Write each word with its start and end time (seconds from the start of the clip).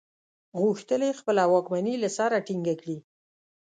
غوښتل 0.59 1.01
یې 1.07 1.13
خپله 1.19 1.43
واکمني 1.53 1.95
له 2.03 2.09
سره 2.17 2.43
ټینګه 2.47 2.75
کړي. 2.81 2.97